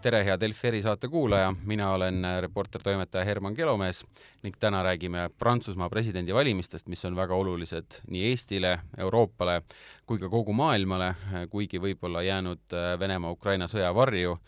[0.00, 4.00] tere, hea Delfi erisaate kuulaja, mina olen reporter-toimetaja Herman Kelomees
[4.42, 9.60] ning täna räägime Prantsusmaa presidendivalimistest, mis on väga olulised nii Eestile, Euroopale
[10.06, 11.12] kui ka kogu maailmale,
[11.50, 14.38] kuigi võib-olla jäänud Venemaa-Ukraina sõja varju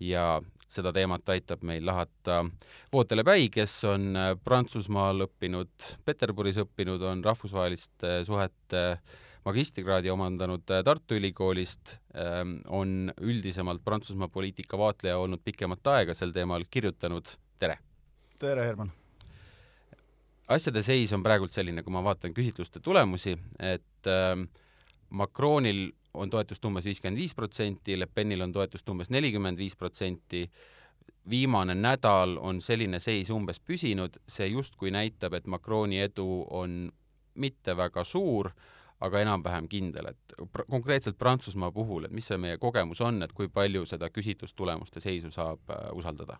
[0.00, 0.26] ja
[0.70, 2.44] seda teemat aitab meil lahata
[2.92, 4.14] Vootele Päi, kes on
[4.44, 8.84] Prantsusmaal õppinud, Peterburis õppinud, on rahvusvaheliste suhete
[9.44, 16.34] magistrikraadi omandanud äh, Tartu Ülikoolist, ähm, on üldisemalt Prantsusmaa poliitika vaatleja olnud pikemat aega sel
[16.36, 17.78] teemal kirjutanud, tere!
[18.38, 18.92] tere, Herman!
[20.50, 24.34] asjade seis on praegult selline, kui ma vaatan küsitluste tulemusi, et äh,
[25.10, 30.44] Macronil on toetust umbes viiskümmend viis protsenti, Le Penil on toetust umbes nelikümmend viis protsenti,
[31.30, 36.90] viimane nädal on selline seis umbes püsinud, see justkui näitab, et Macroni edu on
[37.40, 38.50] mitte väga suur,
[39.00, 43.32] aga enam-vähem kindel, et pr konkreetselt Prantsusmaa puhul, et mis see meie kogemus on, et
[43.36, 46.38] kui palju seda küsitlustulemuste seisu saab äh, usaldada?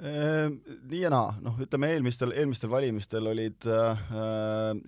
[0.00, 0.54] Ehm,
[0.88, 3.98] nii ja naa, noh, ütleme eelmistel, eelmistel valimistel olid äh,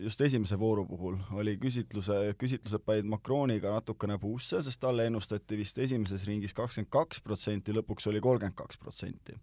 [0.01, 5.77] just esimese vooru puhul oli küsitluse, küsitlused panid Macroniga natukene puusse, sest talle ennustati vist
[5.85, 9.37] esimeses ringis kakskümmend kaks protsenti, lõpuks oli kolmkümmend kaks protsenti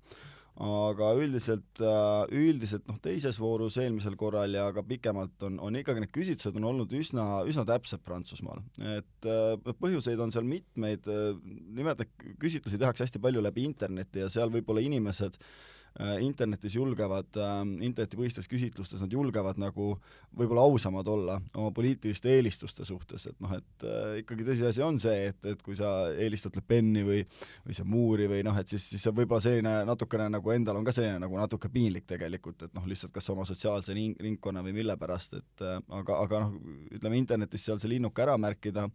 [0.60, 6.04] aga üldiselt, äh, üldiselt noh, teises voorus eelmisel korral ja ka pikemalt on, on ikkagi
[6.04, 8.62] need küsitlused on olnud üsna, üsna täpsed Prantsusmaal.
[8.98, 11.34] et äh, põhjuseid on seal mitmeid, äh,
[11.80, 12.04] nimelt
[12.42, 15.78] küsitlusi tehakse hästi palju läbi interneti ja seal võib-olla inimesed Äh,
[16.24, 19.92] internetis julgevad, ähm, internetipõhistes küsitlustes nad julgevad nagu
[20.38, 25.28] võib-olla ausamad olla oma poliitiliste eelistuste suhtes, et noh, et äh, ikkagi tõsiasi on see,
[25.32, 27.20] et, et kui sa eelistad Le Peni või,
[27.66, 30.96] või Moore'i või noh, et siis, siis see võib-olla selline natukene nagu endal on ka
[30.96, 34.96] selline nagu natuke piinlik tegelikult, et noh, lihtsalt kas oma sotsiaalse ring, ringkonna või mille
[35.02, 36.60] pärast, et äh, aga, aga noh,
[36.96, 38.88] ütleme internetis seal see linnuke ära märkida,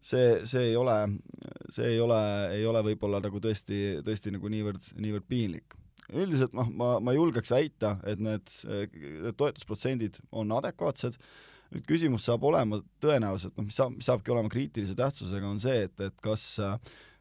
[0.00, 0.96] see, see ei ole,
[1.70, 2.22] see ei ole,
[2.56, 5.78] ei ole võib-olla nagu tõesti, tõesti nagu niivõrd, niivõrd piinlik
[6.12, 11.18] üldiselt noh, ma, ma julgeks väita, et need, need toetusprotsendid on adekvaatsed,
[11.74, 15.84] nüüd küsimus saab olema tõenäoliselt, noh, mis saab, mis saabki olema kriitilise tähtsusega, on see,
[15.88, 16.54] et, et kas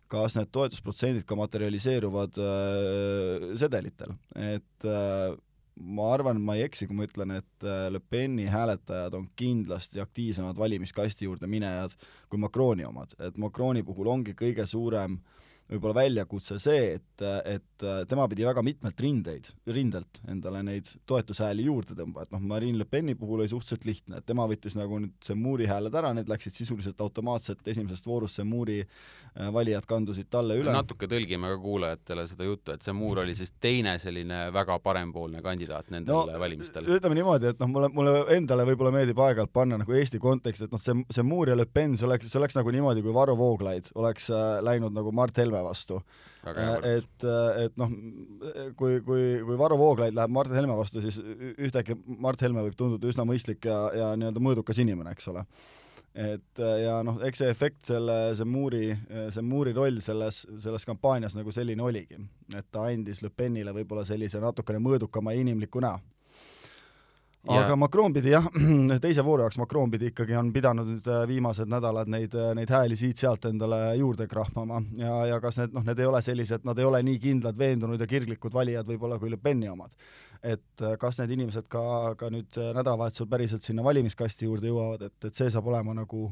[0.08, 5.34] kas need toetusprotsendid ka materialiseeruvad äh, sedelitel, et äh,
[5.78, 10.00] ma arvan, ma ei eksi, kui ma ütlen, et äh, Le Peni hääletajad on kindlasti
[10.00, 11.98] aktiivsemad valimiskasti juurde minejad
[12.32, 17.86] kui Macroni omad, et Macroni puhul ongi kõige suurem äh, võib-olla väljakutse see, et, et
[18.08, 22.88] tema pidi väga mitmelt rindeid, rindelt endale neid toetushääli juurde tõmba, et noh, Marine Le
[22.88, 26.32] Peni puhul oli suhteliselt lihtne, et tema võttis nagu nüüd see Muuri hääled ära, need
[26.32, 30.72] läksid sisuliselt automaatselt esimesest voorust, see Muuri äh, valijad kandusid talle üle.
[30.72, 35.44] natuke tõlgime ka kuulajatele seda juttu, et see Muur oli siis teine selline väga parempoolne
[35.44, 36.88] kandidaat nendel no, valimistel.
[36.96, 40.76] ütleme niimoodi, et noh, mulle, mulle endale võib-olla meeldib aeg-ajalt panna nagu Eesti konteksti, et
[40.76, 43.36] noh, see, see Muur ja Le Pen, see oleks, see oleks nagu niimoodi, kui Varro
[43.36, 46.02] Vooglaid oleks äh, läinud nagu Mart Helme Helme vastu.
[46.88, 47.26] et,
[47.64, 47.96] et noh,
[48.80, 51.20] kui, kui, kui Varro Vooglaid läheb Mart Helme vastu, siis
[51.58, 55.44] ühtäkki Mart Helme võib tunduda üsna mõistlik ja, ja nii-öelda mõõdukas inimene, eks ole.
[56.18, 58.86] Et ja noh, eks see efekt, selle, see Muuri,
[59.34, 62.18] see Muuri roll selles, selles kampaanias nagu selline oligi,
[62.58, 66.00] et ta andis Le Penile võib-olla sellise natukene mõõdukama ja inimliku näo
[67.48, 67.76] aga ja.
[67.76, 68.46] Macron pidi jah,
[69.04, 72.72] teise vooru jaoks Macron pidi ikkagi, on pidanud nüüd äh, viimased nädalad neid, äh, neid
[72.74, 76.80] hääli siit-sealt endale juurde krahmama ja, ja kas need, noh, need ei ole sellised, nad
[76.80, 79.94] ei ole nii kindlad, veendunud ja kirglikud valijad võib-olla kui Le Peni omad.
[80.44, 85.18] et äh, kas need inimesed ka, ka nüüd nädalavahetusel päriselt sinna valimiskasti juurde jõuavad, et,
[85.30, 86.28] et see saab olema nagu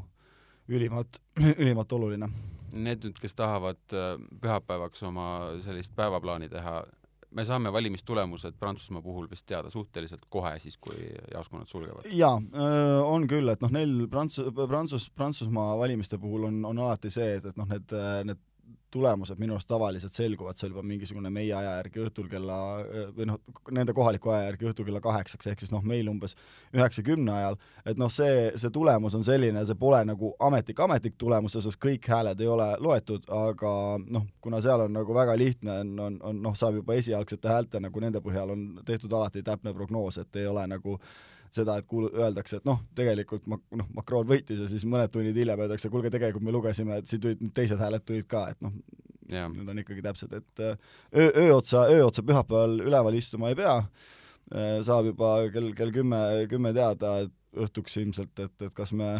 [0.68, 1.20] ülimalt,
[1.62, 2.30] ülimalt oluline.
[2.76, 3.78] Need nüüd, kes tahavad
[4.42, 5.26] pühapäevaks oma
[5.64, 6.80] sellist päevaplaani teha,
[7.36, 10.96] me saame valimistulemused Prantsusmaa puhul vist teada suhteliselt kohe, siis kui
[11.34, 12.08] jaoskonnad sulgevad?
[12.16, 12.36] jaa,
[13.04, 17.50] on küll, et noh, neil Prantsus-, Prantsus-, Prantsusmaa valimiste puhul on, on alati see, et,
[17.52, 17.96] et noh, need,
[18.30, 18.42] need
[18.96, 22.56] tulemused minu arust tavaliselt selguvad seal juba mingisugune meie aja järgi õhtul kella
[23.16, 23.40] või noh,
[23.74, 26.36] nende kohaliku aja järgi õhtul kella kaheksaks, ehk siis noh, meil umbes
[26.74, 31.52] üheksa-kümne ajal, et noh, see, see tulemus on selline, see pole nagu ametlik, ametlik tulemus,
[31.54, 33.72] selles suhtes kõik hääled ei ole loetud, aga
[34.06, 37.82] noh, kuna seal on nagu väga lihtne, on, on, on noh, saab juba esialgsete häälte
[37.82, 41.00] nagu nende põhjal on tehtud alati täpne prognoos, et ei ole nagu
[41.56, 45.36] seda, et kuul-, öeldakse, et noh, tegelikult ma-, noh, Macron võitis ja siis mõned tunnid
[45.36, 48.74] hiljem öeldakse, kuulge, tegelikult me lugesime, et siin tulid teised hääled tulid ka, et noh,
[49.26, 50.76] need on ikkagi täpsed, et äh,
[51.16, 53.78] öö, öö otsa, öö otsa pühapäeval üleval istuma ei pea,
[54.54, 57.34] äh, saab juba kell, kell kümme, kümme teada, et
[57.66, 59.10] õhtuks ilmselt, et, et kas me,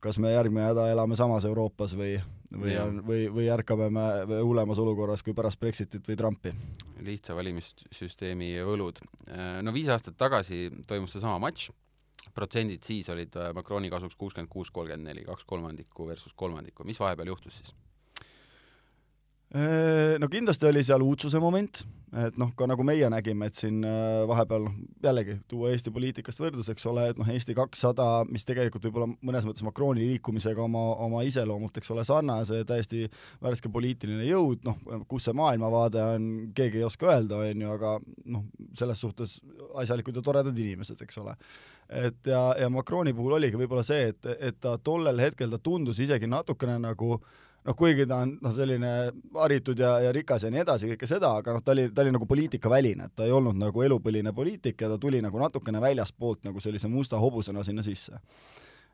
[0.00, 2.16] kas me järgmine häda elame samas Euroopas või,
[2.52, 6.52] või on, või, või ärkame me hullemas olukorras kui pärast Brexitit või Trumpi.
[7.06, 9.00] lihtsa valimissüsteemi võlud.
[9.62, 11.70] no viis aastat tagasi toimus seesama matš,
[12.36, 17.00] protsendid siis olid äh, Macroni kasuks kuuskümmend kuus, kolmkümmend neli, kaks kolmandikku versus kolmandikku, mis
[17.00, 17.74] vahepeal juhtus siis?
[20.20, 21.78] No kindlasti oli seal uudsuse moment,
[22.20, 24.74] et noh, ka nagu meie nägime, et siin äh, vahepeal noh,
[25.04, 29.46] jällegi tuua Eesti poliitikast võrdlus, eks ole, et noh, Eesti kakssada, mis tegelikult võib-olla mõnes
[29.48, 33.06] mõttes Macroni liikumisega oma, oma iseloomult, eks ole, sarnase, täiesti
[33.44, 37.96] värske poliitiline jõud, noh, kus see maailmavaade on, keegi ei oska öelda, on ju, aga
[38.34, 38.44] noh,
[38.78, 39.38] selles suhtes
[39.78, 41.36] asjalikud ja toredad inimesed, eks ole.
[41.86, 46.00] Et ja, ja Macroni puhul oligi võib-olla see, et, et ta tollel hetkel ta tundus
[46.02, 47.34] isegi natukene nagu äh,
[47.66, 48.90] noh, kuigi ta on noh, selline
[49.36, 52.14] haritud ja, ja rikas ja nii edasi, kõike seda, aga noh, ta oli, ta oli
[52.14, 56.46] nagu poliitikaväline, et ta ei olnud nagu elupõline poliitik ja ta tuli nagu natukene väljaspoolt
[56.46, 58.20] nagu sellise musta hobusena sinna sisse.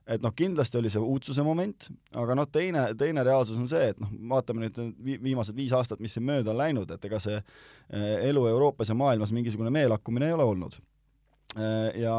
[0.07, 1.87] et noh, kindlasti oli see uudsuse moment,
[2.19, 4.81] aga noh, teine, teine reaalsus on see, et noh, vaatame nüüd
[5.23, 8.99] viimased viis aastat, mis siin mööda on läinud, et ega see eh, elu Euroopas ja
[8.99, 10.81] maailmas mingisugune meelakkumine ei ole olnud
[11.55, 12.17] ja,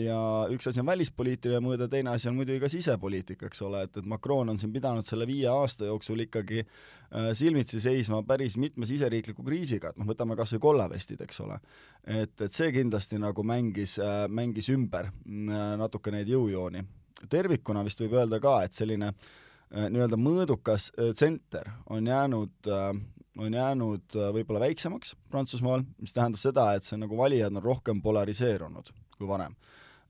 [0.00, 0.20] ja
[0.52, 4.06] üks asi on välispoliitiline mõõde, teine asi on muidugi ka sisepoliitika, eks ole, et, et
[4.08, 9.44] Macron on siin pidanud selle viie aasta jooksul ikkagi äh, silmitsi seisma päris mitme siseriikliku
[9.44, 11.60] kriisiga, et noh, võtame kas või kollavestid, eks ole.
[12.06, 16.84] et, et see kindlasti nagu mängis äh,, mängis ümber äh, natuke neid jõujooni.
[17.28, 22.94] tervikuna vist võib öelda ka, et selline äh, nii-öelda mõõdukas äh, tsenter on jäänud äh,
[23.38, 28.02] on jäänud äh, võib-olla väiksemaks Prantsusmaal, mis tähendab seda, et see nagu valijad on rohkem
[28.02, 29.54] polariseerunud kui varem.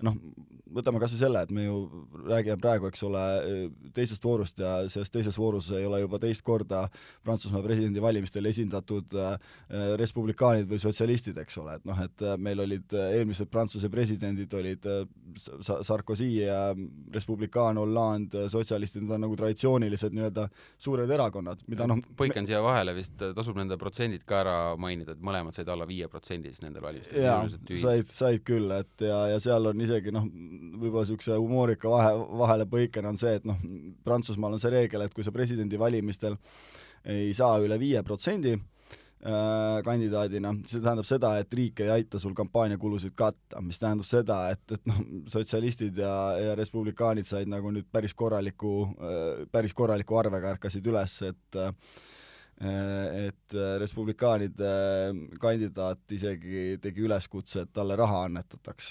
[0.06, 0.17] Noh,
[0.75, 1.76] võtame kas või selle, et me ju
[2.29, 3.23] räägime praegu, eks ole,
[3.97, 6.85] teisest voorust ja selles teises voorus ei ole juba teist korda
[7.25, 9.35] Prantsusmaa presidendivalimistel esindatud äh,
[10.00, 14.52] respublikaanid või sotsialistid, eks ole, et noh, et äh, meil olid äh, eelmised Prantsuse presidendid
[14.55, 14.87] olid
[15.87, 16.70] Sarkozy ja
[17.14, 20.47] Respublikaan, Hollande, sotsialistid, need on nagu traditsioonilised nii-öelda
[20.79, 25.23] suured erakonnad, mida noh põikan siia vahele, vist tasub nende protsendid ka ära mainida, et
[25.25, 27.23] mõlemad said alla viie protsendi siis nendel valimistel.
[27.25, 27.43] jaa,
[27.82, 30.27] said, said küll, et ja, ja seal on isegi noh,
[30.81, 32.13] võib-olla niisuguse humoorika vahe,
[32.45, 33.59] vahelepõikena on see, et noh,
[34.07, 36.39] Prantsusmaal on see reegel, et kui sa presidendivalimistel
[37.11, 42.37] ei saa üle viie protsendi äh, kandidaadina, see tähendab seda, et riik ei aita sul
[42.37, 45.03] kampaaniakulusid katta, mis tähendab seda, et, et noh,
[45.33, 51.21] sotsialistid ja, ja respublikaanid said nagu nüüd päris korraliku, äh, päris korraliku arvega ärkasid üles,
[51.33, 51.75] et äh,
[52.61, 54.73] et respublikaanide
[55.41, 58.91] kandidaat isegi tegi üleskutse, et talle raha annetataks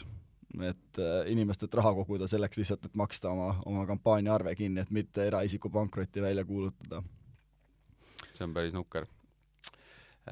[0.57, 5.27] et äh, inimestelt raha koguda selleks lihtsalt, et maksta oma, oma kampaaniaarve kinni, et mitte
[5.29, 7.03] eraisiku pankrotti välja kuulutada.
[8.33, 9.05] see on päris nukker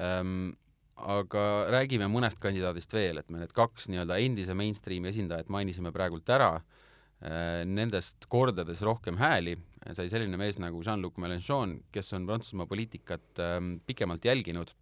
[0.00, 0.56] ähm,.
[0.98, 6.28] aga räägime mõnest kandidaadist veel, et me need kaks nii-öelda endise mainstream'i esindajat mainisime praegult
[6.28, 9.54] ära äh,, nendest kordades rohkem hääli
[9.94, 14.74] sai selline mees nagu Jean-Luc Mélenchon, kes on Prantsusmaa poliitikat äh, pikemalt jälginud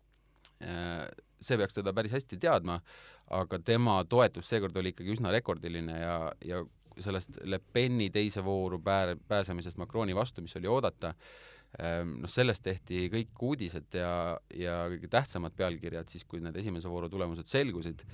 [0.63, 1.05] äh,
[1.41, 2.79] see peaks teda päris hästi teadma,
[3.37, 6.63] aga tema toetus seekord oli ikkagi üsna rekordiline ja, ja
[7.03, 11.13] sellest Le Peni teise vooru pää-, pääsemisest Macroni vastu, mis oli oodata,
[11.79, 14.13] ehm, noh, sellest tehti kõik uudised ja,
[14.55, 18.07] ja kõige tähtsamad pealkirjad siis, kui need esimese vooru tulemused selgusid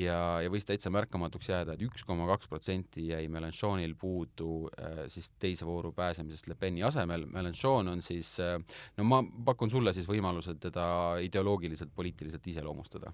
[0.00, 4.68] ja, ja võis täitsa märkamatuks jääda et, et üks koma kaks protsenti jäi Melanchonil puudu
[4.78, 7.26] äh, siis teise vooru pääsemisest Le Peni asemel.
[7.30, 8.58] Melanchon on siis äh,,
[8.98, 10.86] no ma pakun sulle siis võimaluse teda
[11.24, 13.12] ideoloogiliselt, poliitiliselt iseloomustada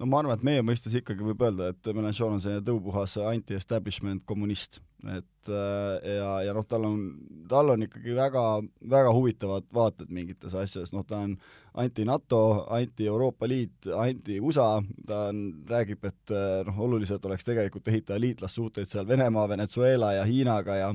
[0.00, 4.24] no ma arvan, et meie mõistes ikkagi võib öelda, et Melanchon on selline tõupuhas anti-establishment
[4.28, 7.00] kommunist, et äh, ja, ja noh, tal on,
[7.50, 8.44] tal on ikkagi väga,
[8.94, 11.34] väga huvitavad vaated mingites asjades, noh, ta on
[11.82, 12.42] anti-NATO,
[12.78, 14.70] anti-Euroopa Liit, anti-USA,
[15.08, 20.24] ta on, räägib, et äh, noh, oluliselt oleks tegelikult ehitada liitlassuhteid seal Venemaa, Venezuela ja
[20.28, 20.94] Hiinaga ja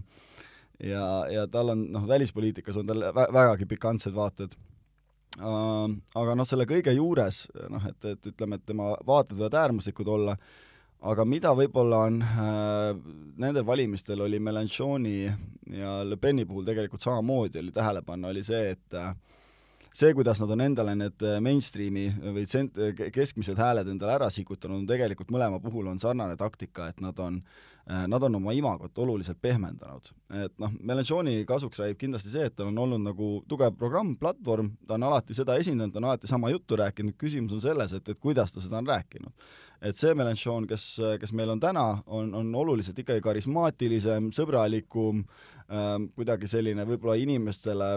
[0.84, 3.01] ja, ja tal on, noh, välispoliitikas on tal
[3.34, 4.54] vägagi pikantsed vaated
[5.38, 10.34] aga noh, selle kõige juures noh, et, et ütleme, et tema vaated võivad äärmuslikud olla,
[11.06, 12.89] aga mida võib-olla on äh,
[13.38, 15.17] nendel valimistel oli Melanchoni
[15.77, 19.13] ja Le Peni puhul tegelikult samamoodi oli tähele panna, oli see, et äh,
[19.94, 22.82] see, kuidas nad on endale need mainstream'i või tsent-,
[23.13, 27.41] keskmised hääled endale ära sikutanud, on tegelikult mõlema puhul on sarnane taktika, et nad on
[27.41, 30.10] Äh, nad on oma imagot oluliselt pehmendanud.
[30.36, 34.74] et noh, Melanchoni kasuks räägib kindlasti see, et tal on olnud nagu tugev programm, platvorm,
[34.88, 38.10] ta on alati seda esindanud, ta on alati sama juttu rääkinud, küsimus on selles, et,
[38.10, 39.48] et kuidas ta seda on rääkinud.
[39.82, 40.86] et see Melanchon, kes,
[41.22, 45.38] kes meil on täna, on, on oluliselt ikkagi karismaatilisem, sõbralikum ähm,,
[46.16, 47.90] kuidagi selline võib-olla inimestele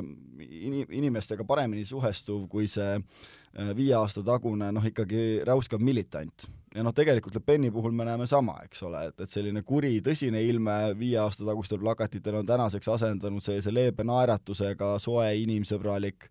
[0.42, 6.82] in,, inimestega paremini suhestuv kui see äh, viie aasta tagune noh, ikkagi räuskav militant ja
[6.86, 10.42] noh, tegelikult Le Peni puhul me näeme sama, eks ole, et, et selline kuri, tõsine
[10.46, 16.26] ilme viie aasta tagustel plakatitel on tänaseks asendanud sellise leebe naeratusega, soe, inimsõbralik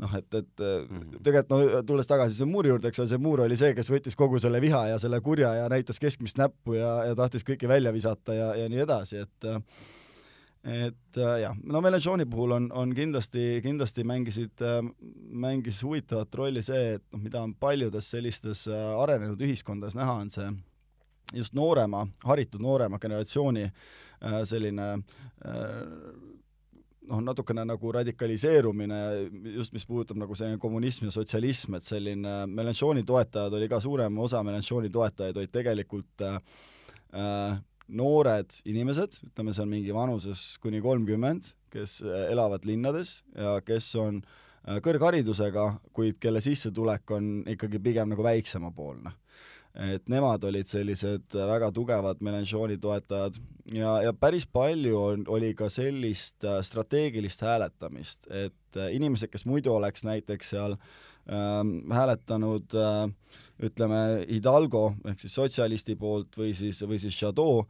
[0.00, 1.20] noh, et, et mm -hmm.
[1.24, 4.16] tegelikult no tulles tagasi selle muuri juurde, eks ole, see muur oli see, kes võttis
[4.16, 7.92] kogu selle viha ja selle kurja ja näitas keskmist näppu ja, ja tahtis kõiki välja
[7.92, 9.48] visata ja, ja nii edasi, et
[10.66, 14.80] et äh, jah, no Mélenchoni puhul on, on kindlasti, kindlasti mängisid äh,,
[15.30, 20.32] mängis huvitavat rolli see, et noh, mida on paljudes sellistes äh, arenenud ühiskondades näha, on
[20.34, 20.48] see
[21.34, 25.54] just noorema, haritud noorema generatsiooni äh, selline äh,
[27.06, 29.00] noh, natukene nagu radikaliseerumine,
[29.54, 34.18] just mis puudutab nagu selline kommunism ja sotsialism, et selline Mélenchoni toetajad oli ka suurem
[34.18, 36.42] osa Mélenchoni toetajaid olid tegelikult äh,
[37.14, 43.88] äh noored inimesed, ütleme seal mingi vanuses kuni kolmkümmend, kes äh, elavad linnades ja kes
[44.00, 49.14] on äh, kõrgharidusega, kuid kelle sissetulek on ikkagi pigem nagu väiksemapoolne.
[49.76, 53.36] Et nemad olid sellised väga tugevad Melanchoni toetajad.
[53.74, 59.74] Ja, ja päris palju on, oli ka sellist äh, strateegilist hääletamist, et inimesed, kes muidu
[59.74, 63.02] oleks näiteks seal ähm, hääletanud äh,
[63.66, 67.66] ütleme, Hidalgo ehk siis sotsialisti poolt või siis, või siis Jadot,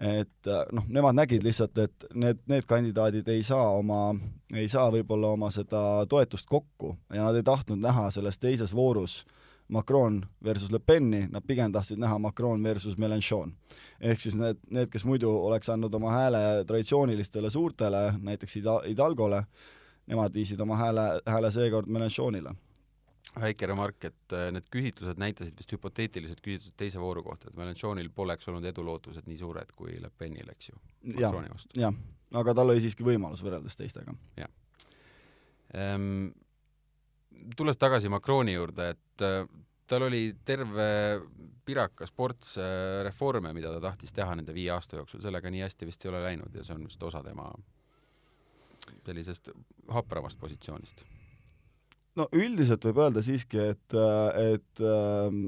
[0.00, 4.14] et äh, noh, nemad nägid lihtsalt, et need, need kandidaadid ei saa oma,
[4.54, 9.24] ei saa võib-olla oma seda toetust kokku ja nad ei tahtnud näha selles teises voorus
[9.70, 13.52] Macron versus Le Peni, nad pigem tahtsid näha Macron versus Mélenchon.
[14.00, 19.44] ehk siis need, need, kes muidu oleks andnud oma hääle traditsioonilistele suurtele, näiteks Ida-, Hidalgole,
[20.06, 22.54] nemad viisid oma hääle, hääle seekord Mélenchonile
[23.38, 28.10] väike remark, et äh, need küsitlused näitasid vist hüpoteetilised küsitlused teise vooru kohta, et Melanchonil
[28.14, 30.80] poleks olnud edulootused nii suured kui Le Penil, eks ju.
[31.78, 31.94] jah,
[32.42, 34.14] aga tal oli siiski võimalus võrreldes teistega.
[34.40, 34.50] jah
[35.74, 36.30] ehm,.
[37.56, 39.44] tulles tagasi Macroni juurde, et äh,
[39.90, 40.86] tal oli terve
[41.66, 45.88] pirakas ports äh, reforme, mida ta tahtis teha nende viie aasta jooksul, sellega nii hästi
[45.88, 47.50] vist ei ole läinud ja see on vist osa tema
[49.06, 49.50] sellisest
[49.92, 51.04] hapramast positsioonist.
[52.18, 53.94] No üldiselt võib öelda siiski, et,
[54.40, 55.42] et ähm,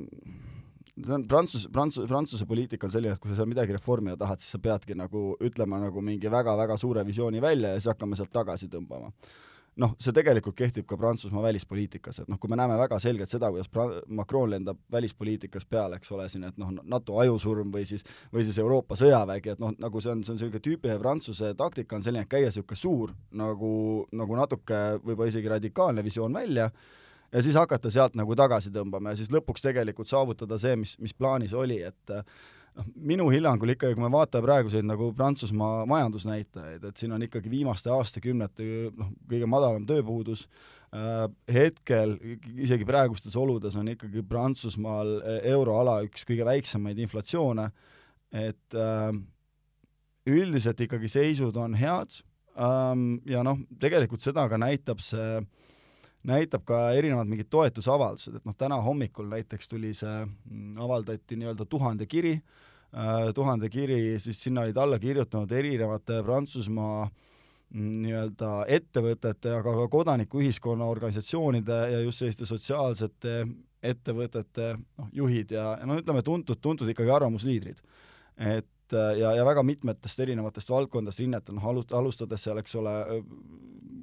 [0.95, 4.43] see on Prantsuse, Prantsuse, Prantsuse poliitika on selline, et kui sa seal midagi reformida tahad,
[4.43, 8.33] siis sa peadki nagu ütlema nagu mingi väga-väga suure visiooni välja ja siis hakkame sealt
[8.35, 9.11] tagasi tõmbama
[9.81, 13.49] noh, see tegelikult kehtib ka Prantsusmaa välispoliitikas, et noh, kui me näeme väga selgelt seda,
[13.53, 18.05] kuidas pra-, Macron lendab välispoliitikas peale, eks ole, siin, et noh, NATO ajusurm või siis,
[18.35, 21.97] või siis Euroopa sõjavägi, et noh, nagu see on, see on niisugune tüüpiline Prantsuse taktika
[21.97, 23.73] on selline, et käia niisugune suur nagu,
[24.13, 26.69] nagu natuke võib-olla isegi radikaalne visioon välja,
[27.33, 31.17] ja siis hakata sealt nagu tagasi tõmbama ja siis lõpuks tegelikult saavutada see, mis, mis
[31.17, 32.19] plaanis oli, et
[32.79, 37.51] noh, minu hinnangul ikkagi, kui me vaatame praeguseid nagu Prantsusmaa majandusnäitajaid, et siin on ikkagi
[37.53, 40.47] viimaste aastakümnete noh, kõige madalam tööpuudus
[40.95, 42.17] äh,, hetkel
[42.57, 47.71] isegi praegustes oludes on ikkagi Prantsusmaal äh, euroala üks kõige väiksemaid inflatsioone,
[48.33, 49.09] et äh,
[50.31, 52.23] üldiselt ikkagi seisud on head
[52.57, 55.43] ähm, ja noh, tegelikult seda ka näitab see
[56.29, 61.67] näitab ka erinevad mingid toetusavaldused, et noh, täna hommikul näiteks tuli see, mm, avaldati nii-öelda
[61.67, 69.57] tuhande kiri äh,, tuhande kiri, siis sinna olid alla kirjutanud erinevate Prantsusmaa mm, nii-öelda ettevõtete,
[69.59, 73.43] aga ka kodanikuühiskonna organisatsioonide ja just selliste sotsiaalsete
[73.83, 77.83] ettevõtete noh, juhid ja, ja noh, ütleme tuntud, tuntud ikkagi arvamusliidrid.
[78.39, 82.95] et ja, ja väga mitmetest erinevatest valdkondadest rinnetel, noh alust-, alustades seal, eks ole,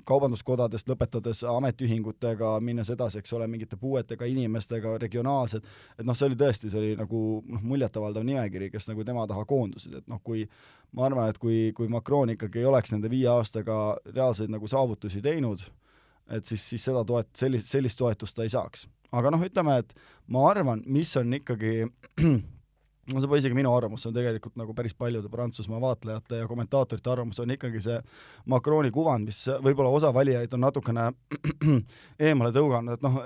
[0.10, 5.66] kaubanduskodadest, lõpetades ametiühingutega, minnes edasi, eks ole, mingite puuetega inimestega, regionaalsed,
[5.98, 9.46] et noh, see oli tõesti, see oli nagu noh, muljetavaldav nimekiri, kes nagu tema taha
[9.50, 10.46] koondusid, et noh, kui
[10.98, 15.22] ma arvan, et kui, kui Macron ikkagi ei oleks nende viie aastaga reaalseid nagu saavutusi
[15.26, 15.66] teinud,
[16.30, 18.88] et siis, siis seda toet-, sellist, sellist toetust ta ei saaks.
[19.12, 19.94] aga noh, ütleme, et
[20.28, 21.84] ma arvan, mis on ikkagi
[23.14, 26.48] no see pole isegi minu arvamus, see on tegelikult nagu päris paljude Prantsusmaa vaatlejate ja
[26.50, 28.00] kommentaatorite arvamus, on ikkagi see
[28.52, 31.10] Macroni kuvand, mis võib-olla osa valijaid on natukene
[32.30, 33.22] eemale tõuganud, et noh,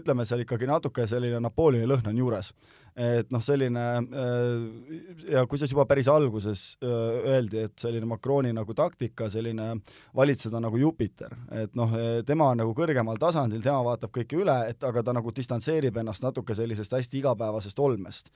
[0.00, 2.52] ütleme seal ikkagi natuke selline Napoleoni lõhn on juures
[2.98, 6.88] et noh, selline äh, ja kusjuures juba päris alguses äh,
[7.34, 9.70] öeldi, et selline Macroni nagu taktika, selline
[10.16, 11.92] valitseda nagu Jupiter, et noh,
[12.26, 16.24] tema on nagu kõrgemal tasandil, tema vaatab kõike üle, et aga ta nagu distantseerib ennast
[16.26, 18.32] natuke sellisest hästi igapäevasest olmest.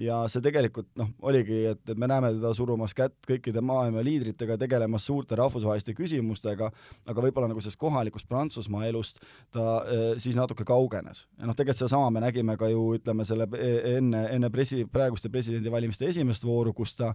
[0.00, 4.56] ja see tegelikult noh, oligi, et, et me näeme teda surumas kätt kõikide maailma liidritega,
[4.60, 6.70] tegelemas suurte rahvusvaheliste küsimustega,
[7.06, 9.20] aga võib-olla nagu sellest kohalikust Prantsusmaa elust
[9.52, 11.26] ta äh, siis natuke kaugenes.
[11.36, 13.48] ja noh, tegelikult sedasama me nägime ka ju ütleme selle
[13.96, 17.12] enne enne, enne presi-, praeguste presidendivalimiste esimest vooru, kus ta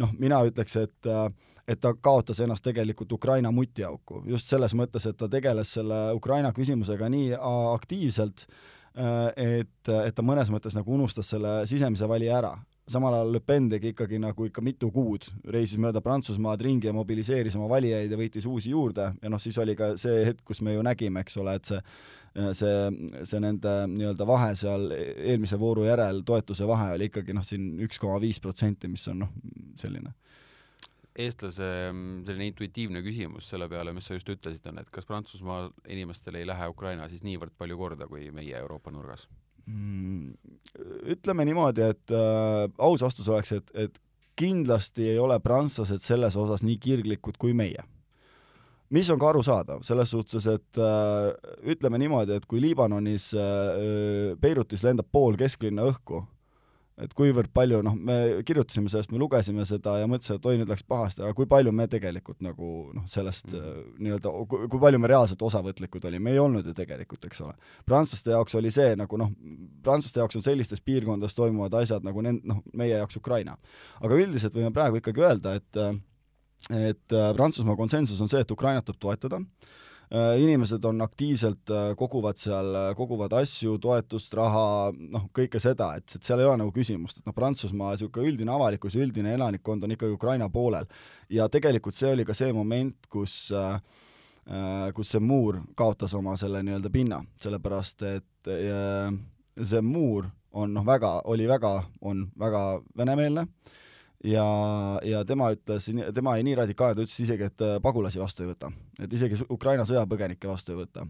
[0.00, 1.10] noh, mina ütleks, et
[1.64, 6.50] et ta kaotas ennast tegelikult Ukraina mutiauku, just selles mõttes, et ta tegeles selle Ukraina
[6.52, 7.30] küsimusega nii
[7.72, 8.44] aktiivselt,
[9.40, 12.52] et, et ta mõnes mõttes nagu unustas selle sisemise valija ära
[12.88, 16.96] samal ajal Le Pen tegi ikkagi nagu ikka mitu kuud, reisis mööda Prantsusmaad ringi ja
[16.96, 20.60] mobiliseeris oma valijaid ja võitis uusi juurde ja noh, siis oli ka see hetk, kus
[20.60, 21.80] me ju nägime, eks ole, et see
[22.34, 22.78] see,
[23.22, 28.00] see nende nii-öelda vahe seal eelmise vooru järel, toetuse vahe oli ikkagi noh, siin üks
[28.02, 29.32] koma viis protsenti, mis on noh,
[29.78, 30.14] selline
[31.14, 35.68] eestlase mm, selline intuitiivne küsimus selle peale, mis sa just ütlesid, on, et kas Prantsusmaa
[35.94, 39.28] inimestele ei lähe Ukraina siis niivõrd palju korda kui meie Euroopa nurgas?
[41.14, 44.00] Ütleme niimoodi, et äh, aus vastus oleks, et, et
[44.36, 47.84] kindlasti ei ole prantslased selles osas nii kirglikud kui meie.
[48.94, 51.30] Mis on ka arusaadav, selles suhtes, et äh,
[51.72, 56.24] ütleme niimoodi, et kui Liibanonis äh, Beirutis lendab pool kesklinna õhku,
[57.02, 60.70] et kuivõrd palju, noh, me kirjutasime sellest, me lugesime seda ja mõtlesime, et oi, nüüd
[60.70, 65.08] läks pahasti, aga kui palju me tegelikult nagu noh, sellest mm nii-öelda, kui palju me
[65.08, 67.54] reaalselt osavõtlikud olime, ei olnud ju tegelikult, eks ole.
[67.86, 69.30] prantslaste jaoks oli see nagu noh,
[69.84, 73.56] prantslaste jaoks on sellistes piirkondades toimuvad asjad nagu nend-, noh, meie jaoks Ukraina.
[74.00, 75.80] aga üldiselt võime praegu ikkagi öelda, et
[76.74, 82.38] et Prantsusmaa konsensus on see, et Ukrainat tuleb toetada Äh, inimesed on aktiivselt, äh, koguvad
[82.38, 86.72] seal, äh, koguvad asju, toetust, raha, noh, kõike seda, et, et seal ei ole nagu
[86.74, 90.86] küsimust, et noh, Prantsusmaa niisugune üldine avalikkus, üldine elanikkond on ikkagi Ukraina poolel.
[91.28, 93.78] ja tegelikult see oli ka see moment, kus äh,
[94.94, 99.08] kus see muur kaotas oma selle nii-öelda pinna, sellepärast et äh,
[99.62, 103.80] see muur on noh, väga, oli väga, on väga venemeelne äh,
[104.24, 104.44] ja,
[105.04, 108.52] ja tema ütles, tema oli nii radikaalne, ta ütles isegi, et äh, pagulasi vastu ei
[108.52, 108.72] võta.
[109.02, 111.06] et isegi Ukraina sõjapõgenikke vastu ei võta.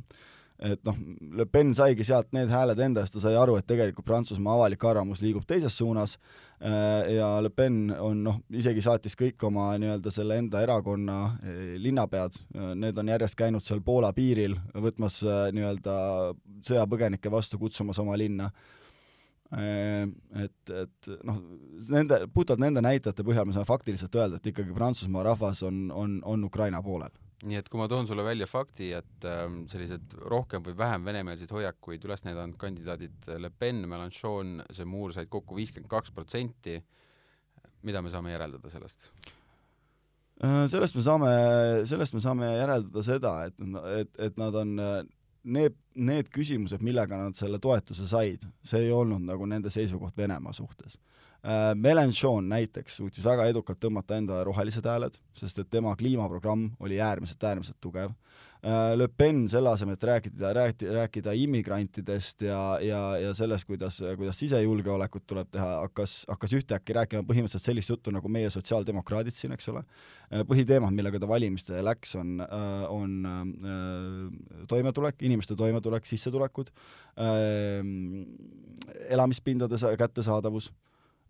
[0.64, 0.96] et noh,
[1.34, 4.84] Le Pen saigi sealt need hääled enda eest, ta sai aru, et tegelikult Prantsusmaa avalik
[4.84, 6.16] arvamus liigub teises suunas
[6.60, 11.74] äh, ja Le Pen on noh, isegi saatis kõik oma nii-öelda selle enda erakonna äh,
[11.82, 12.38] linnapead,
[12.74, 15.98] need on järjest käinud seal Poola piiril võtmas nii-öelda
[16.66, 18.50] sõjapõgenikke vastu, kutsumas oma linna
[19.54, 21.36] et, et noh,
[21.92, 26.16] nende, puhtalt nende näitajate põhjal me saame faktiliselt öelda, et ikkagi Prantsusmaa rahvas on, on,
[26.24, 27.14] on Ukraina poolel.
[27.44, 31.52] nii et kui ma toon sulle välja fakti, et äh, sellised rohkem või vähem venemeelseid
[31.52, 36.78] hoiakuid üles näidanud kandidaadid Le Pen, Mélenchon, Zemmour said kokku viiskümmend kaks protsenti,
[37.84, 39.10] mida me saame järeldada sellest?
[40.42, 41.34] Äh, sellest me saame,
[41.90, 43.60] sellest me saame järeldada seda, et,
[44.00, 44.80] et, et nad on
[45.44, 50.52] need, need küsimused, millega nad selle toetuse said, see ei olnud nagu nende seisukoht Venemaa
[50.56, 50.98] suhtes
[51.44, 51.74] äh,.
[51.76, 57.44] Mélenchon näiteks suutis väga edukalt tõmmata endale rohelised hääled, sest et tema kliimaprogramm oli äärmiselt,
[57.44, 63.32] äärmiselt tugev Äh, Le Pen selle asemel, et rääkida, rääkida, rääkida immigrantidest ja, ja, ja
[63.36, 68.48] sellest, kuidas, kuidas sisejulgeolekut tuleb teha, hakkas, hakkas ühtäkki rääkima põhimõtteliselt sellist juttu nagu meie
[68.54, 69.82] sotsiaaldemokraadid siin, eks ole.
[70.30, 73.18] Äh, põhiteemad, millega ta valimistele läks, on, äh, on
[74.70, 76.72] toimetulek, inimeste toimetulek, sissetulekud,
[79.12, 80.72] elamispindade kättesaadavus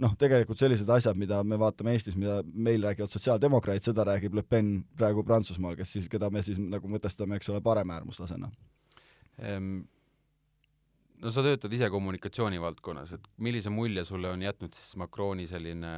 [0.03, 4.43] noh, tegelikult sellised asjad, mida me vaatame Eestis, mida meil räägivad sotsiaaldemokraadid, seda räägib Le
[4.43, 8.51] Pen praegu Prantsusmaal, kes siis, keda me siis nagu mõtestame, eks ole, paremäärmuslasena
[9.39, 9.85] ehm,.
[11.23, 15.95] no sa töötad ise kommunikatsiooni valdkonnas, et millise mulje sulle on jätnud siis Macroni selline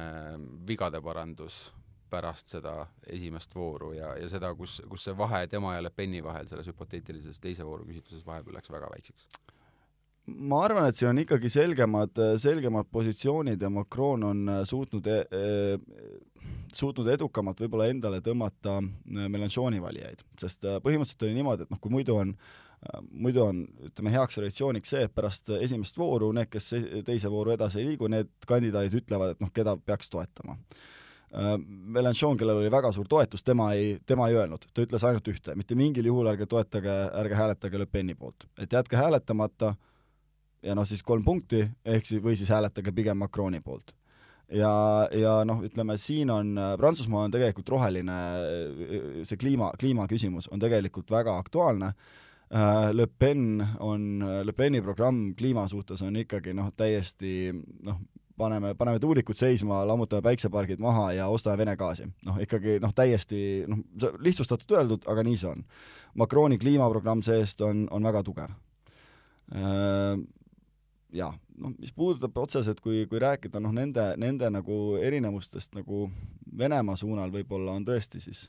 [0.67, 1.67] vigade parandus
[2.09, 6.21] pärast seda esimest vooru ja, ja seda, kus, kus see vahe tema ja Le Peni
[6.23, 9.27] vahel selles hüpoteetilises teise vooru küsitluses vahepeal läks väga väikseks?
[10.27, 15.17] Ma arvan, et siin on ikkagi selgemad, selgemad positsioonid ja Macron on äh, suutnud e,
[15.31, 16.11] e,
[16.75, 21.93] suutnud edukamalt võib-olla endale tõmmata äh, Melanchoni valijaid, sest põhimõtteliselt oli niimoodi, et noh, kui
[21.93, 22.35] muidu on
[23.09, 26.67] muidu on, ütleme, heaks traditsiooniks see, et pärast esimest vooru need, kes
[27.07, 30.53] teise vooru edasi ei liigu, need kandidaadid ütlevad, et noh, keda peaks toetama.
[31.97, 35.57] Melanchon, kellel oli väga suur toetus, tema ei, tema ei öelnud, ta ütles ainult ühte,
[35.57, 39.73] mitte mingil juhul ärge toetage, ärge hääletage Le Peni poolt, et jätke hääletamata
[40.63, 43.93] ja noh, siis kolm punkti, ehk siis, või siis hääletage pigem Macroni poolt.
[44.51, 48.19] ja, ja noh, ütleme siin on, Prantsusmaa on tegelikult roheline,
[49.27, 51.91] see kliima, kliimaküsimus on tegelikult väga aktuaalne,
[52.51, 57.51] äh, Le Pen on, Le Peni programm kliima suhtes on ikkagi noh, täiesti
[57.83, 57.99] noh,
[58.37, 62.07] paneme, paneme tuulikud seisma, lammutame päiksepargid maha ja ostame Vene gaasi.
[62.25, 63.83] noh, ikkagi noh, täiesti noh,
[64.23, 65.65] lihtsustatult öeldud, aga nii see on.
[66.17, 68.55] Macroni kliimaprogramm see-eest on, on väga tugev
[69.51, 70.15] äh,
[71.13, 76.07] jah, noh, mis puudutab otseselt, kui, kui rääkida noh, nende, nende nagu erinevustest nagu
[76.57, 78.47] Venemaa suunal võib-olla on tõesti siis,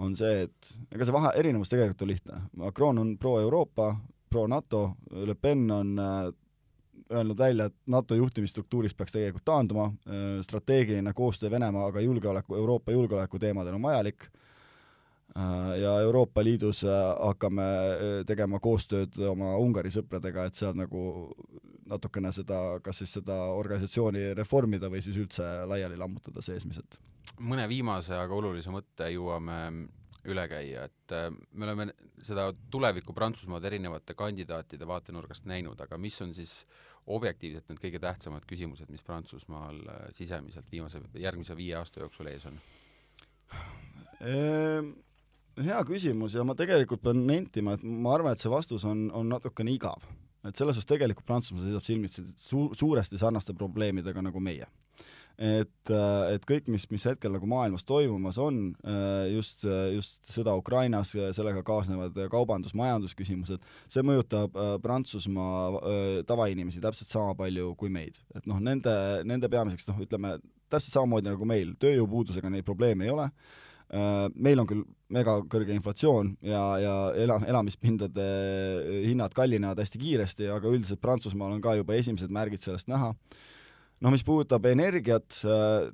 [0.00, 2.38] on see, et ega see vahe, erinevus tegelikult on lihtne.
[2.56, 3.90] Macron on pro-Euroopa,
[4.30, 4.84] pro-NATO,
[5.28, 6.30] Le Pen on äh,
[7.12, 13.38] öelnud välja, et NATO juhtimisstruktuurist peaks tegelikult taanduma, äh, strateegiline koostöö Venemaaga julgeoleku, Euroopa julgeoleku
[13.38, 14.30] teemadel on vajalik
[15.80, 16.90] ja Euroopa Liidus äh,
[17.26, 21.32] hakkame äh, tegema koostööd oma Ungari sõpradega, et seal nagu
[21.88, 27.00] natukene seda, kas siis seda organisatsiooni reformida või siis üldse laiali lammutada seesmiselt.
[27.40, 29.58] mõne viimase, aga olulise mõtte jõuame
[30.28, 31.14] üle käia, et
[31.52, 31.88] me oleme
[32.22, 36.66] seda tuleviku Prantsusmaad erinevate kandidaatide vaatenurgast näinud, aga mis on siis
[37.06, 39.80] objektiivselt need kõige tähtsamad küsimused, mis Prantsusmaal
[40.14, 42.60] sisemiselt viimase, järgmise viie aasta jooksul ees on?
[45.66, 49.28] Hea küsimus ja ma tegelikult pean nentima, et ma arvan, et see vastus on, on
[49.32, 50.04] natukene igav.
[50.42, 54.66] et selles suhtes tegelikult Prantsusmaa seisab silmitsi su-, suuresti sarnaste probleemidega nagu meie
[55.38, 60.54] et, äh, et kõik, mis, mis hetkel nagu maailmas toimumas on, äh, just, just sõda
[60.58, 65.82] Ukrainas, sellega kaasnevad kaubandus, majandusküsimused, see mõjutab äh, Prantsusmaa
[66.28, 68.20] tavainimesi täpselt sama palju kui meid.
[68.36, 68.94] et noh, nende,
[69.28, 70.36] nende peamiseks noh, ütleme
[70.72, 73.28] täpselt samamoodi nagu meil, tööjõupuudusega neil probleeme ei ole,
[73.92, 78.26] meil on küll mega kõrge inflatsioon ja, ja ela-, elamispindade
[79.04, 83.12] hinnad kallinevad hästi kiiresti, aga üldiselt Prantsusmaal on ka juba esimesed märgid sellest näha.
[84.02, 85.84] Noh, mis puudutab energiat, äh,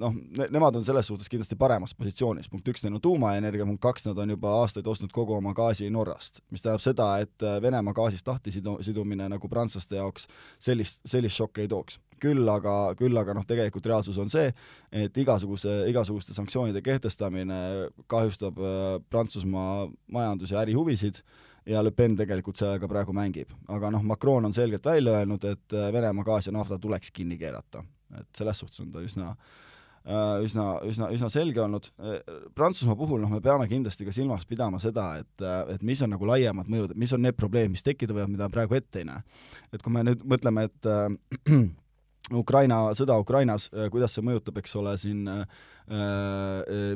[0.00, 3.82] noh ne,, nemad on selles suhtes kindlasti paremas positsioonis, punkt üks, neil on tuumaenergia, punkt
[3.84, 7.58] kaks, nad on juba aastaid ostnud kogu oma gaasi Norrast, mis tähendab seda, et äh,
[7.60, 10.24] Venemaa gaasist lahti sidu-, sidumine nagu prantslaste jaoks
[10.56, 12.00] sellist, sellist šokki ei tooks.
[12.20, 14.50] Küll aga, küll aga noh, tegelikult reaalsus on see,
[14.92, 17.60] et igasuguse, igasuguste sanktsioonide kehtestamine
[18.10, 21.22] kahjustab äh, Prantsusmaa majandus- ja ärihuvisid
[21.66, 23.52] ja Le Pen tegelikult sellega praegu mängib.
[23.68, 27.38] aga noh, Macron on selgelt välja öelnud, et äh, Venemaa gaas ja nafta tuleks kinni
[27.38, 27.84] keerata.
[28.18, 29.36] et selles suhtes on ta üsna äh,
[30.44, 31.90] üsna, üsna, üsna selge olnud.
[32.56, 36.26] Prantsusmaa puhul noh, me peame kindlasti ka silmas pidama seda, et, et mis on nagu
[36.26, 39.22] laiemad mõjud, mis on need probleemid, mis tekkida võivad, mida praegu ette ei näe.
[39.72, 41.68] et kui me nüüd mõtleme, et äh,
[42.36, 45.79] Ukraina, sõda Ukrainas, kuidas see mõjutab, eks ole, siin äh, Äh,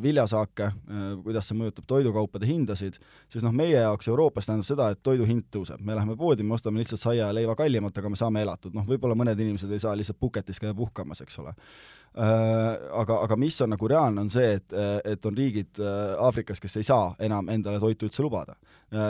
[0.02, 3.00] viljasaake, äh, kuidas see mõjutab toidukaupade hindasid,
[3.33, 5.83] siis noh, meie jaoks Euroopas tähendab seda, et toidu hind tõuseb.
[5.83, 8.87] me läheme poodi, me ostame lihtsalt saia ja leiva kallimalt, aga me saame elatud, noh,
[8.87, 11.57] võib-olla mõned inimesed ei saa lihtsalt puketis käia puhkamas, eks ole.
[12.14, 14.72] Äh, aga, aga mis on nagu reaalne, on see, et,
[15.04, 15.83] et on riigid
[16.18, 18.54] Aafrikas, kes ei saa enam endale toitu üldse lubada.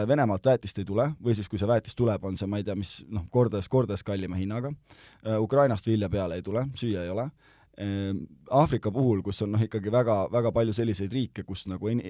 [0.09, 2.75] Venemaalt väetist ei tule või siis, kui see väetis tuleb, on see, ma ei tea,
[2.75, 4.73] mis noh, kordades, kordades kallima hinnaga.
[5.45, 7.29] Ukrainast vilja peale ei tule, süüa ei ole
[8.55, 12.03] Aafrika puhul, kus on noh, ikkagi väga, väga palju selliseid riike, kus nagu in,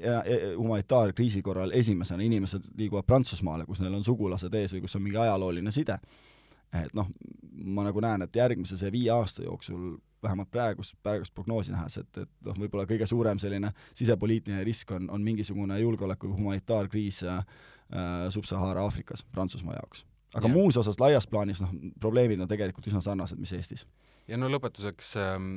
[0.58, 5.20] humanitaarkriisi korral esimesena inimesed liiguvad Prantsusmaale, kus neil on sugulased ees või kus on mingi
[5.22, 5.96] ajalooline side,
[6.82, 7.08] et noh,
[7.64, 12.18] ma nagu näen, et järgmise see viie aasta jooksul vähemalt praegust, praegust prognoosi nähes, et,
[12.18, 17.44] et noh, võib-olla kõige suurem selline sisepoliitiline risk on, on mingisugune julgeoleku humanitaarkriis äh,
[18.32, 20.04] Sub-Sahara Aafrikas Prantsusmaa jaoks.
[20.34, 20.52] aga ja.
[20.52, 23.86] muus osas laias plaanis noh, probleemid on tegelikult üsna sarnased, mis Eestis
[24.28, 25.50] ja no lõpetuseks, ähm,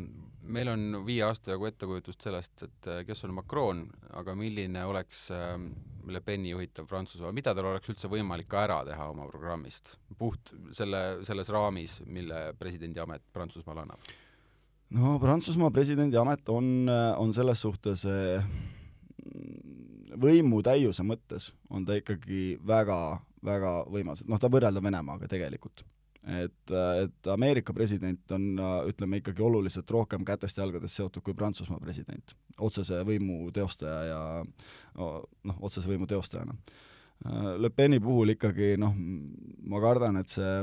[0.47, 3.85] meil on viie aasta jagu ettekujutust sellest, et äh, kes on Macron,
[4.19, 5.71] aga milline oleks ähm,
[6.07, 10.53] Le Peni juhitav Prantsusmaa, mida tal oleks üldse võimalik ka ära teha oma programmist, puht
[10.75, 14.15] selle, selles raamis, mille presidendi amet Prantsusmaale annab?
[14.95, 18.43] no Prantsusmaa presidendi amet on, äh, on selles suhtes äh,
[20.17, 25.85] võimu täiuse mõttes on ta ikkagi väga, väga võimas, noh, ta võrreldav Venemaaga tegelikult
[26.27, 26.71] et,
[27.03, 28.49] et Ameerika president on,
[28.89, 34.19] ütleme ikkagi oluliselt rohkem kätest-jalgadest seotud kui Prantsusmaa president, otsese võimu teostaja ja
[34.97, 36.55] noh, otsese võimu teostajana.
[37.57, 38.93] Le Peni puhul ikkagi noh,
[39.71, 40.59] ma kardan, et see,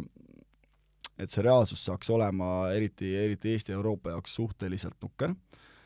[1.18, 5.35] et see reaalsus saaks olema eriti, eriti Eesti ja Euroopa jaoks suhteliselt nukker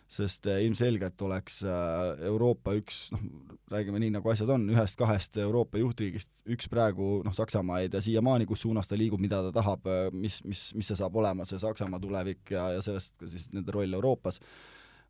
[0.08, 3.24] sest äh, ilmselgelt oleks äh, Euroopa üks, noh,
[3.68, 8.48] räägime nii, nagu asjad on, ühest-kahest Euroopa juhtriigist üks praegu, noh, Saksamaa ei tea siiamaani,
[8.48, 11.60] kus suunas ta liigub, mida ta tahab, äh, mis, mis, mis see saab olema, see
[11.60, 14.40] Saksamaa tulevik ja, ja sellest siis nende roll Euroopas.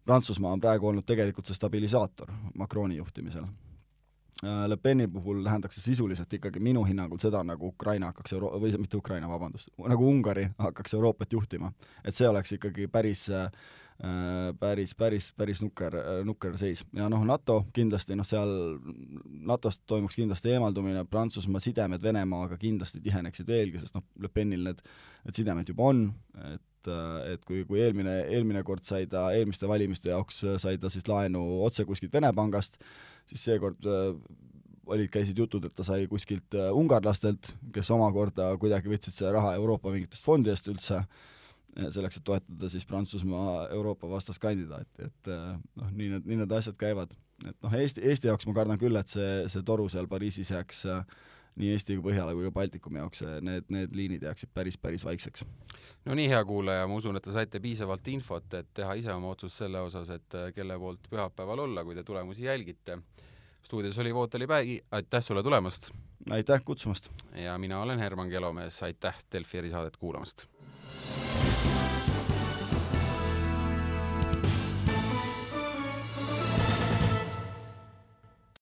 [0.08, 3.44] Prantsusmaa on praegu olnud tegelikult see stabilisaator Macroni juhtimisel
[4.42, 8.70] Le Peni puhul tähendaks see sisuliselt ikkagi minu hinnangul seda, nagu Ukraina hakkaks Euro-, või
[8.78, 11.72] mitte Ukraina, vabandust, nagu Ungari hakkaks Euroopat juhtima.
[12.04, 13.50] et see oleks ikkagi päris Äh,
[14.60, 16.84] päris, päris, päris nukker, nukker seis.
[16.94, 18.52] ja noh, NATO kindlasti, noh seal
[19.50, 24.82] NATO-st toimuks kindlasti eemaldumine, Prantsusmaa sidemed Venemaaga kindlasti tiheneksid veelgi, sest noh, Le Penil need,
[25.26, 26.04] need sidemed juba on,
[26.54, 31.04] et et kui, kui eelmine, eelmine kord sai ta, eelmiste valimiste jaoks sai ta siis
[31.10, 32.78] laenu otse kuskilt Vene pangast,
[33.28, 34.14] siis seekord äh,
[34.88, 39.56] olid, käisid jutud, et ta sai kuskilt äh, ungarlastelt, kes omakorda kuidagi võtsid selle raha
[39.58, 41.26] Euroopa mingitest fondidest üldse äh,,
[41.86, 46.54] selleks, et toetada siis Prantsusmaa Euroopa vastast kandidaati, et eh, noh, nii need, nii need
[46.54, 47.14] asjad käivad.
[47.46, 50.84] et noh, Eesti, Eesti jaoks ma kardan küll, et see, see toru seal Pariisis jääks
[50.90, 51.04] eh,
[51.58, 55.06] nii Eesti kui Põhjala kui ka Baltikumi jaoks, eh, need, need liinid jääksid päris, päris
[55.06, 55.46] vaikseks.
[56.08, 59.32] no nii, hea kuulaja, ma usun, et te saite piisavalt infot, et teha ise oma
[59.36, 62.98] otsus selle osas, et kelle poolt pühapäeval olla, kui te tulemusi jälgite.
[63.62, 65.90] stuudios oli Vootali Päi, aitäh sulle tulemast!
[66.30, 67.10] aitäh kutsumast!
[67.34, 70.48] ja mina olen Herman Kelomees, aitäh Delfi erisaadet kuulamast!